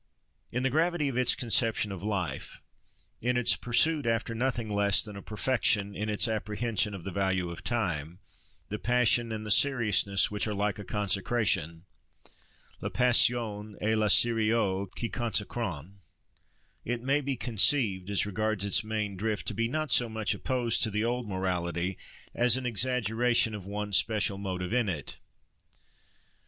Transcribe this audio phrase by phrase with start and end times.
[0.51, 2.59] In the gravity of its conception of life,
[3.21, 7.51] in its pursuit after nothing less than a perfection, in its apprehension of the value
[7.51, 14.89] of time—the passion and the seriousness which are like a consecration—la passion et le sérieux
[14.97, 20.33] qui consacrent—it may be conceived, as regards its main drift, to be not so much
[20.33, 21.95] opposed to the old morality,
[22.33, 25.19] as an exaggeration of one special motive in it.